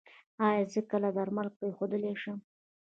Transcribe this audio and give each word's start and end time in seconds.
ایا 0.47 0.63
زه 0.73 0.81
کله 0.91 1.09
درمل 1.17 1.47
پریښودلی 1.57 2.13
شم؟ 2.21 2.37